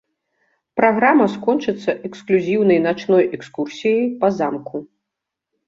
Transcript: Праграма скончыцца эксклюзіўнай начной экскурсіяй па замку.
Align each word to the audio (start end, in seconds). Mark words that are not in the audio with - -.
Праграма 0.79 1.27
скончыцца 1.33 1.91
эксклюзіўнай 2.09 2.79
начной 2.87 3.23
экскурсіяй 3.39 4.05
па 4.25 4.35
замку. 4.41 4.77